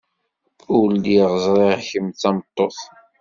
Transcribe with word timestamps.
Ur 0.75 0.85
lliɣ 0.97 1.29
ẓriɣ 1.45 1.79
kemm 1.89 2.07
d 2.13 2.17
tameṭṭut. 2.21 2.79